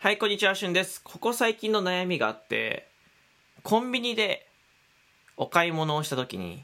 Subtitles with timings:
[0.00, 1.02] はい、こんにちは、しゅんです。
[1.02, 2.86] ここ最近の悩みがあって、
[3.64, 4.46] コンビニで
[5.36, 6.62] お買い物をしたときに、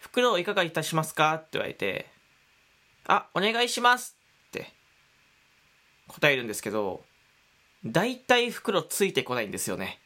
[0.00, 1.34] 袋をいかがいたしますか？
[1.34, 2.06] って言われて、
[3.06, 4.16] あ、お願いします
[4.48, 4.72] って
[6.08, 7.04] 答えるんですけど、
[7.86, 10.00] 大体袋ついてこないんですよね。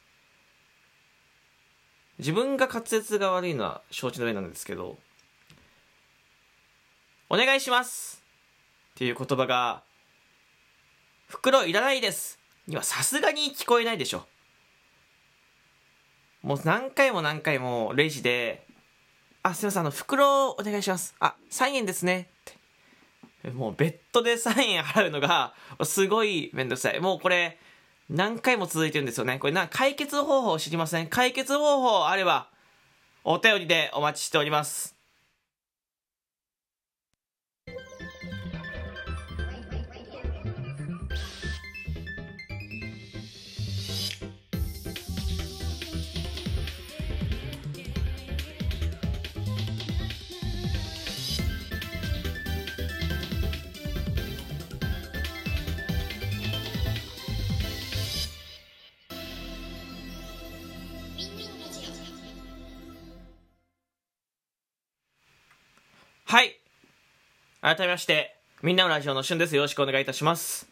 [2.19, 4.99] 自分が滑舌が悪いのは承知の上なんですけど、
[7.31, 8.23] お願いします
[8.97, 9.86] っていう言葉が、
[11.27, 14.27] 袋いらないですにはさすがに聞こえないでしょ。
[16.43, 18.67] もう何回も何回もレジで、
[19.43, 21.15] あ、すいません、あの、袋お願いします。
[21.21, 22.29] あ、3円ですね。
[23.43, 23.51] って。
[23.51, 27.01] もうベッドで3円払うのが、すごいめんどくさい。
[27.01, 27.59] もうこれ、
[28.09, 29.39] 何回も続いてるんですよね。
[29.39, 32.49] これな、解決方法知りません解決方法あれば、
[33.25, 34.96] お便りでお待ちしております。
[66.37, 66.61] はい。
[67.63, 69.57] 改めまして、みんなのラジオのしゅんです。
[69.57, 70.69] よろしくお願いいたします。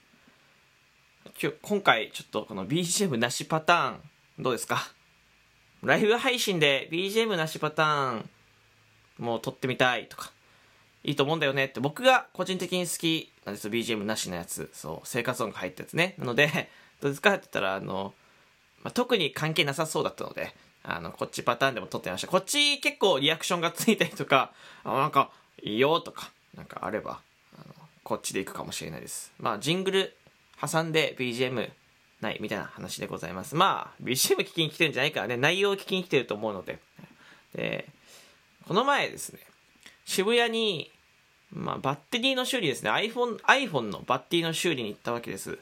[1.41, 4.01] 今日、今回、ちょっとこの BGM なしパターン、
[4.41, 4.93] どうですか？
[5.83, 8.31] ライブ配信で BGM なしパターン、
[9.19, 10.33] もう撮ってみたいとか、
[11.03, 13.71] いいと思うんだよねって、僕が個人的に好きなんですよ。
[13.71, 14.69] BGM なしのやつ。
[14.75, 16.15] そう、生活音が入ったやつね。
[16.19, 16.69] なので、
[17.01, 18.13] どうですかって言ったら、あの、
[18.83, 22.29] まあ、特に関係なさそうだったので、あの、こっちパターンでも撮ってみました。
[22.29, 24.53] こっち結構リアクションがついたりとか、
[24.85, 25.31] あなんか、
[25.63, 27.21] いいよとか、なんかあれば、
[27.57, 29.33] あのこっちで行くかもしれないです。
[29.39, 30.17] まあ、ジングル
[30.61, 31.71] 挟んで BGM
[32.21, 33.55] ないみたいな話でございます。
[33.55, 36.79] まあ、BGM 聞きに来てるんじゃないからね、内容を聞きに来てると思うので。
[37.55, 37.87] で、
[38.67, 39.41] この前ですね、
[40.05, 40.91] 渋谷に、
[41.53, 45.59] まあ、バッテリーの修理ですね、iPhone, iPhone のバッテリーの修理に行ったわけです。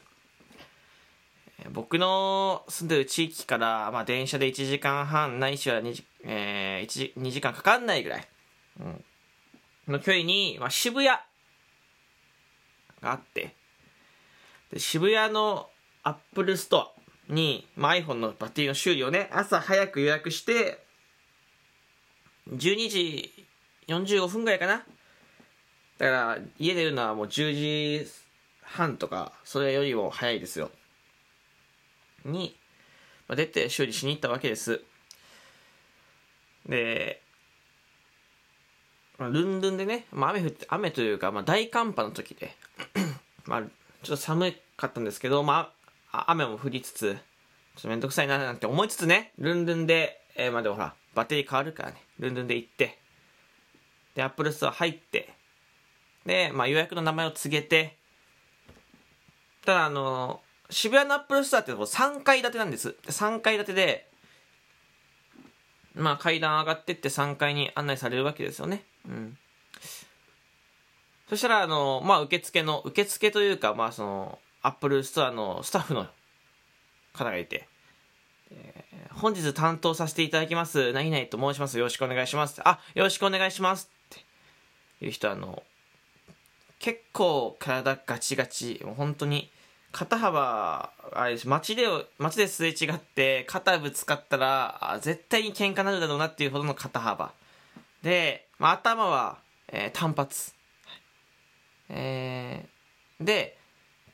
[1.71, 8.27] 僕の住んでる地域から、まあ、電車で1時間半ないしは 2, 時、えー、1 2時間かかんないぐらい、
[8.81, 9.03] うん、
[9.87, 11.21] の距離に、まあ、渋谷が
[13.01, 13.55] あって
[14.71, 15.69] で渋谷の
[16.03, 16.93] アップルスト
[17.29, 20.83] アに、まあ、iPhone のバッテリーの修理をね朝早く予約して
[22.49, 23.45] 12時
[23.87, 24.83] 45分ぐらいかな。
[25.97, 28.11] だから家出るのはもう10時
[28.61, 30.71] 半とかそれよりも早いですよ。
[32.25, 32.55] に
[33.27, 34.81] まあ出て修理しに行ったわけです。
[36.67, 37.22] で
[39.19, 42.55] ルンルンでね、まあ、雨降って雨というか、まあ、大寒波の時で
[43.45, 45.71] まあちょっと寒かったんですけど、ま
[46.11, 47.17] あ、雨も降りつつ
[47.75, 52.97] ちょっとめんどくさいななんて思いつつねルンルンで、えー、まあでもほらバッテリー変わるからねルンルンで行って
[54.15, 55.29] でアップルストア入って
[56.25, 57.97] で、まあ、予約の名前を告げて
[59.65, 62.95] ただあの渋谷のアップルストアって3階建てなんです。
[63.07, 64.07] 3階建てで
[65.95, 68.83] まあ階段上がってって3階に案内されるわけですよね。
[69.07, 69.37] うん。
[71.29, 76.07] そしたらあのまあ受付の受付というかまあそのアップルストアのスタッフの
[77.13, 77.67] 方がいて、
[78.51, 80.93] えー、本日担当させていただきます。
[80.93, 81.77] 何々と申します。
[81.77, 82.61] よろしくお願いします。
[82.63, 84.19] あよろしくお願いしますっ
[84.99, 85.63] ていう人あの
[86.79, 89.49] 結構体ガチガチもう本当に
[89.93, 91.83] 肩幅あれ街で
[92.17, 97.31] 街ですれ違って肩ぶつかったら絶対に喧嘩になるだろうなっていうほどの肩幅。
[98.01, 99.37] で、まあ、頭は、
[99.67, 100.53] えー、単発、
[101.89, 103.55] えー、で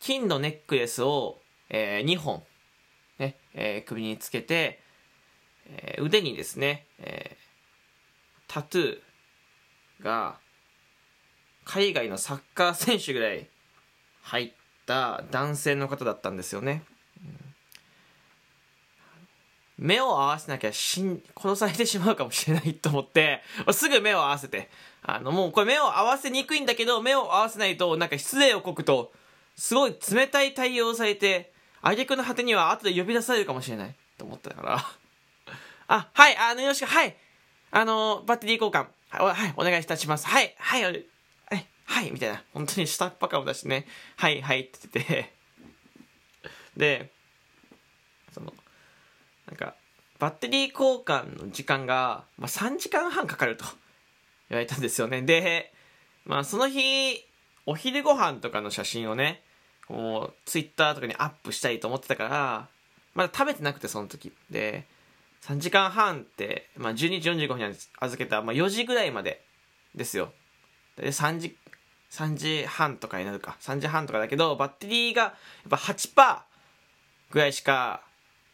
[0.01, 2.43] 金のネックレスを、えー、2本、
[3.17, 4.81] ねえー、首につけて、
[5.65, 10.35] えー、腕にですね、えー、タトゥーが
[11.63, 13.47] 海外のサッカー選手ぐらい
[14.23, 14.58] 入って
[14.89, 16.81] た男性の方だったんですよね、
[19.77, 24.69] 目を合わせなきゃ死ん殺されてしまうかもしれないと思ってすぐ目を合わせて。
[25.01, 29.13] あのもうこれ目を合わせにくいんだけど目を合わせないとなんか失礼をこくと
[29.55, 33.95] すごい冷たい対応をされて挙句の果てには後で呼び出されるかもしれない。
[34.17, 34.85] と思ったから。
[35.87, 37.15] あはいあのよろしくはい。
[37.71, 38.87] あのバッテリー交換。
[39.11, 40.27] はいお願いいたします。
[40.27, 41.05] はいはい。
[41.89, 42.43] はいみたいな。
[42.53, 45.33] 本当に下っ端感を出してねはいはいって言ってて。
[46.77, 47.11] で
[48.31, 48.53] その
[49.47, 49.75] なんか
[50.19, 53.65] バッテリー交換の時間が、まあ、3時間半かかると。
[54.49, 55.21] 言われたんですよね。
[55.21, 55.71] で
[56.25, 57.25] まあその日
[57.65, 59.41] お昼ご飯とかの写真をね
[59.87, 62.67] こうツイッターとかにアップしたいと思ってたから
[63.15, 64.31] まだ食べてなくてその時。
[64.49, 64.85] で
[65.41, 69.41] 3時間半って、まあ、12時45分に預けた、まあ、4時ぐらいまで
[69.95, 70.33] ですよ。
[70.97, 71.55] で3時
[72.11, 73.57] 3時半とかになるか。
[73.61, 75.29] 3時半とかだけどバッテリーがや
[75.67, 76.39] っぱ8%
[77.31, 78.01] ぐらいしか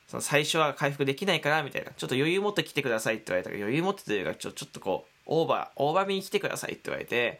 [0.07, 1.92] その最初は回復できないからみたいな。
[1.92, 7.40] ちょっと余裕持って来てくださいって言われたから余裕持ってというかちょちょっとこうオーバーオーバーめに来てくださいって言われて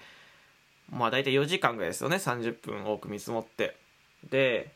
[0.90, 2.18] まあ大体4時間ぐらいですよね。
[2.18, 3.76] 30分多く見積もって。
[4.30, 4.72] で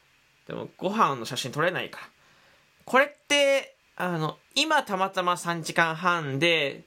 [0.47, 1.99] でもご飯の写真撮れないか。
[1.99, 2.07] ら
[2.85, 6.83] これってあの今たまたま3時間半で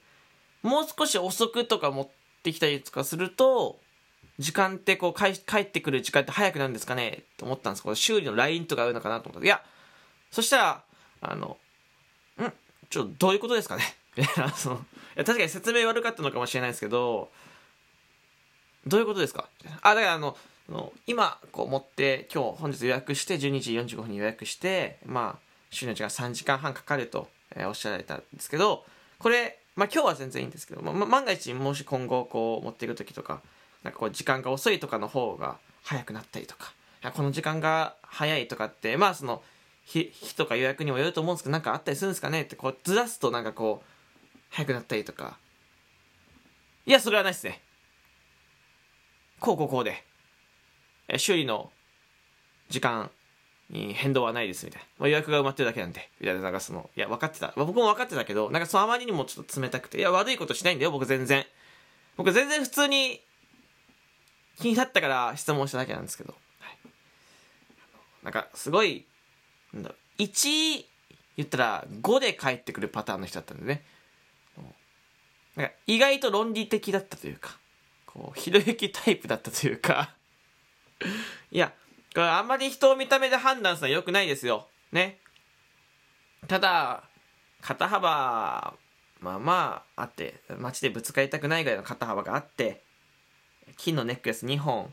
[0.62, 2.08] もう少し遅くとか持っ
[2.42, 3.78] てきたりとかすると
[4.42, 7.22] 時間ってこう帰ってくる時間って早くなるんですかね？
[7.38, 9.62] と思ったんですこの修理の LINE とかあるのかなと思ったいや
[10.30, 10.82] そしたら
[11.22, 11.56] あの
[12.38, 12.52] うん
[12.90, 13.84] ちょっとどういうことですかね？
[14.18, 14.78] いやそのい
[15.16, 17.30] や確かに説明悪かったのかもしれないですけど
[18.86, 19.48] どういうことですか？
[19.82, 20.36] あだからあの
[21.06, 28.84] 今こう持って今日本日予約して12時45分に予約してまあ週の時間3時間半かかると、えー、おっしゃられたんですけど
[29.18, 33.42] これまあ今日は全然いいんですけど、まあ、万が一もし今後こう持っていく時とか
[33.82, 36.72] なんかこう時間が遅いとかの方が早くなったりとか
[37.14, 39.42] この時間が早いとかってまあその
[39.84, 43.86] 日日とか予約にもよると思うんですけどなんかあったりするんですかねってこうずらすとなんかこう
[44.50, 45.38] 早くなったりとか。
[46.84, 47.60] いやそれはないっすね。
[49.40, 50.04] こうこうこうで。
[51.16, 51.70] 修理の
[52.68, 53.10] 時間
[53.70, 56.40] に変動はないですみたいな、まあ、予約が埋まってるだけなんでみたいな。
[56.42, 61.44] なんかそのいや分かってた、まあ、僕も分かってたけどなんかそのあまりにもちょっと冷たくていや悪いことしないんだよ僕全然。
[62.16, 63.20] 僕全然普通に
[64.58, 66.76] 気になったから質問しただけなんですけど、はい、
[68.24, 69.06] なんかすごい
[69.72, 70.84] なんだ1
[71.36, 73.84] 言ったら5で返ってくるパターンの人だったんでね。
[75.56, 77.58] なんか意外と論理的だったというか
[78.06, 80.14] こうひろゆきタイプだったというか。
[81.50, 81.72] いや
[82.14, 84.68] これあんまり人を見た目で判断するのは良くないですよ。
[84.92, 85.18] ね。
[86.46, 87.04] ただ
[87.60, 88.74] 肩幅
[89.20, 92.82] まあまああって街でぶつかりたくないぐらいの肩幅があって
[93.76, 94.92] 金のネックレス2本。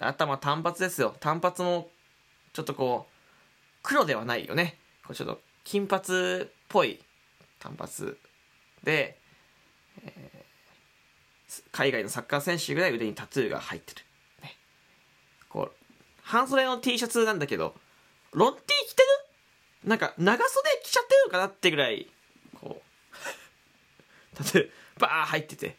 [0.00, 1.14] 頭単発ですよ。
[1.20, 1.90] 単発も
[2.52, 3.14] ちょっとこう
[3.82, 4.78] 黒ではないよね。
[5.06, 7.00] こうちょっと金髪っぽい
[7.58, 8.18] 単発
[8.82, 9.18] で、
[10.02, 14.00] えー、海外のサッカー選手ぐらい腕にタトゥーが入ってる、
[14.42, 14.56] ね、
[15.48, 15.72] こう
[16.22, 17.74] 半袖の T シャツなんだけど
[18.32, 19.02] ロン T 着て
[19.82, 19.88] る？
[19.88, 22.06] なんか長袖着ちゃってるのかなってぐらい
[22.60, 25.76] こう タトゥーバー入ってて。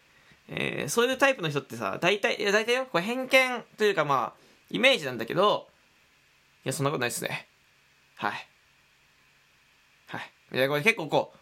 [0.53, 5.67] えー、そういうタイプの人ってさ、大体、いや大体よ、これ偏見というかまあ、イメージなんだけど、
[6.65, 7.47] いや、そんなことないっすね。
[8.15, 8.47] はい。
[10.07, 10.57] はい。
[10.57, 11.33] いや、これ結構こ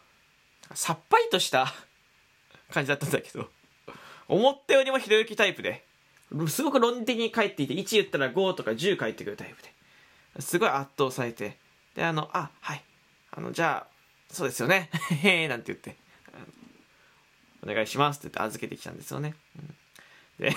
[0.71, 1.73] う、さっぱりとした
[2.71, 3.50] 感じだったんだけど、
[4.27, 5.83] 思ったよりもひろゆきタイプで、
[6.47, 9.73] すごく論理的に返っていて、1言ったら5とか10返ってくるタイプで、
[10.41, 11.57] すごい圧倒されて、
[11.95, 12.83] で、あの、あ、はい。
[13.31, 14.91] あの、じゃあ、そうですよね。
[15.09, 15.97] へへなんて言って、
[17.63, 19.35] お願いしますって言って預けてきたんですよね。
[20.39, 20.53] うん、で、い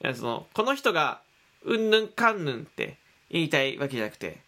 [0.00, 1.20] やその、この人が、
[1.64, 2.96] うんぬんかんぬんって
[3.30, 4.38] 言いたいわけじゃなくて、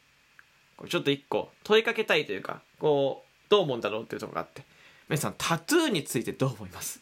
[0.89, 4.63] ちょっと一個問いかけたいというか、こう、どう思うんだろうっていうところがあって、
[5.09, 7.01] 皆さん、タトゥーについてどう思います？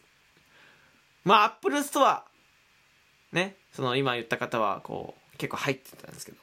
[1.25, 2.25] まあ、アップルストア、
[3.33, 6.39] ね、その今言った方は、こう、結構入ってたんですけど、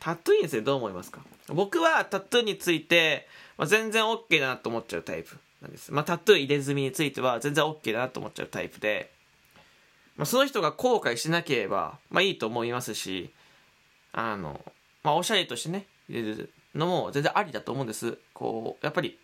[0.00, 1.20] タトゥーについてどう思いますか？
[1.48, 5.36] 僕はタトゥーについて、まあ、全然 OK だなと思っちゃうタイプ。
[5.62, 5.92] なんです。
[5.92, 9.12] まあ、タトゥー入れ墨については全然 OK だなと思っちゃうタイプで、
[10.16, 13.32] まあ、その人が後悔しなければ、まあいいと思いますし、
[14.12, 14.60] あの、
[15.02, 18.18] まあおしゃれとしてね、入れるのも全然ありだと思うんです。
[18.34, 19.18] こう、やっぱり、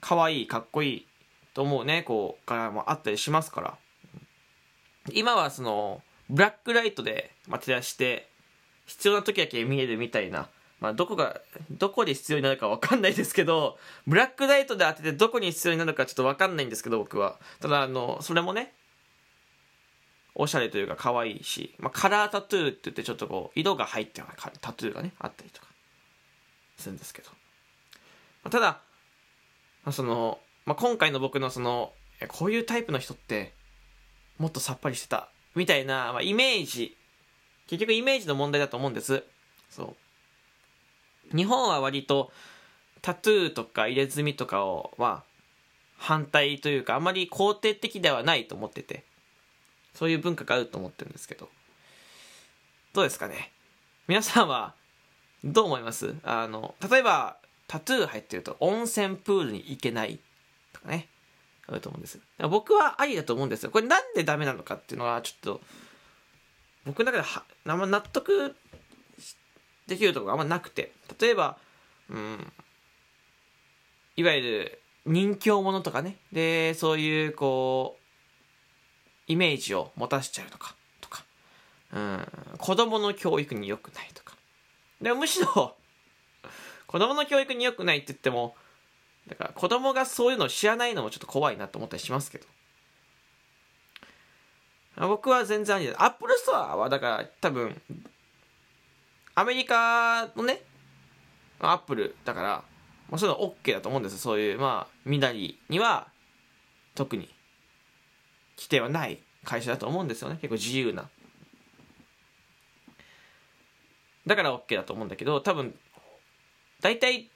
[0.00, 1.06] 可愛い、かっこいい
[1.54, 3.78] と思うね、こう、柄もあったりしますから。
[5.12, 8.28] 今はその、ブラックライトで、ま、照らして、
[8.86, 10.48] 必要な時だけ見えるみたいな
[10.80, 17.38] まあ、どこが、どこで必要になるかわかんないですけど、ブラックライトで当ててどこに必要になるかちょっとわかんないんですけど、僕は。
[17.60, 18.72] ただ、あの、それもね、
[20.34, 25.66] おしゃれというか可愛いし、まあ、カラータトゥーって言ってちょっとこう、色が入ったようなタトゥーがね、あったりとか、
[26.76, 27.30] するんですけど。
[27.30, 27.34] ま
[28.44, 28.80] あ、ただ、
[29.84, 31.92] まあ、その、まあ、今回の僕のその、
[32.28, 33.52] こういうタイプの人って、
[34.38, 36.96] もっとさっぱりしてた、みたいな、まあ、イメージ、
[37.66, 39.24] 結局イメージの問題だと思うんです。
[39.70, 39.96] そう。
[41.34, 42.32] 日本は割と
[43.02, 45.22] タトゥーとか入れ墨とかをは
[45.96, 49.04] 反対というかあまり肯定的ではないと思ってて
[49.94, 51.48] そういう文化があると思ってるんですけど。
[52.94, 53.52] どうですかね？
[54.08, 54.74] 皆さんは
[55.44, 56.14] どう思います？
[56.24, 60.18] あの例えばタトゥー入ってると温泉プールに行けない
[60.72, 61.08] とかね。
[61.70, 62.18] あると思うんです。
[62.50, 63.70] 僕はありだと思うんですよ。
[63.70, 65.60] これなんでダメなのかっていうのはちょっと
[66.86, 67.24] 僕の中で
[67.70, 68.56] は納得
[69.88, 70.92] できるところがあんまなくて。
[71.20, 71.56] 例えば
[72.10, 72.52] うん
[74.16, 76.16] いわゆる人形者とかね。
[76.30, 77.96] でそういうこ
[79.28, 81.24] うイメージを持たせちゃうとかとか。
[81.92, 82.26] うん
[82.58, 84.36] 子供の教育に良くないとか。
[85.00, 85.74] でむしろ
[86.86, 88.54] 子供の教育に良くないって言っても
[89.26, 92.46] だから子供がそういうのを知らないのもちょっと怖いなと思ったりしますけど。
[94.96, 96.02] 僕は全然ありです。
[96.02, 97.80] アップルストアはだから多分
[99.38, 100.62] アメリカのね
[101.60, 102.48] アップルだから、
[103.08, 104.18] まあ、そういうの OK だと思うんですよ。
[104.18, 106.08] そういうまあみなりには
[106.96, 107.28] 特に
[108.56, 110.38] 規定はない会社だと思うんですよね。
[110.40, 111.08] 結構自由な。
[114.26, 115.72] だから OK だと思うんだけど多分
[116.80, 117.30] 大体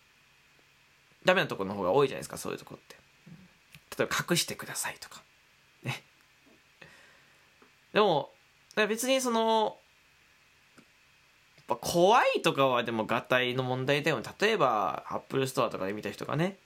[1.25, 2.97] ダメなところの方が多いじゃないですかそういうとこって。
[3.97, 5.23] 例えば隠してくださいとか。
[5.85, 6.03] ね。
[7.93, 8.33] でも
[8.75, 9.77] 別にその
[11.77, 14.25] 怖いとかはでもガタイの問題だよね。
[14.41, 16.57] 例えばアップルストアとかで見た人がね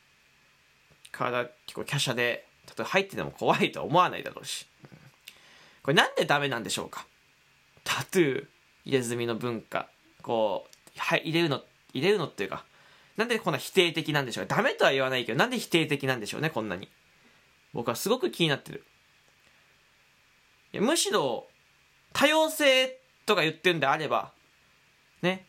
[1.13, 4.67] 体結構華奢で例えば入ってても怖いとは思わないだろうし、
[5.83, 7.07] これなんでダメなんでしょうか？
[7.85, 8.47] タトゥー
[8.85, 9.89] 入れ墨の文化。
[10.23, 11.63] こう、はい、入れるの
[11.95, 12.65] 入れるのっていうか
[13.17, 16.89] なんでこんな否定的なんでしょうダメとは言わないけどなんで否定的なんでしょうねこんなに。
[17.73, 18.85] 僕はすごく気になってる。
[20.73, 21.47] いやむしろ
[22.13, 24.33] 多様性とか言ってるんであれば
[25.27, 25.45] ね、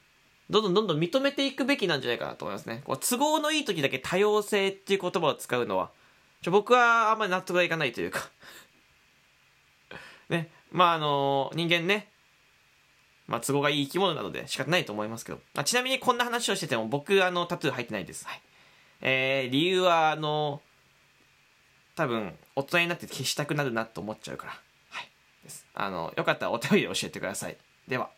[0.50, 2.82] どんどんどんどん認めていくべきなんじゃないかなと思いますね。
[2.84, 5.92] こう都合のいい時だけ多様性っていう言葉を使うのは、
[6.42, 8.30] ちょ僕はあんまり納得がいかないというか
[10.30, 12.12] ね、まああの人間ね、
[13.28, 18.26] まあ都合がいい生き物なので仕方ないと思いますけど、あちなみにこんな話をしてても僕あのタトゥー入ってないです。
[18.26, 18.42] はい。
[19.02, 20.62] えー、理由はあの
[21.96, 24.62] 多分大人になって消したくなるなと思っちゃうから。
[24.92, 25.10] はい。
[25.44, 25.66] です。
[25.74, 27.58] あの、よかったらお便りで教えてください。
[27.88, 28.10] では。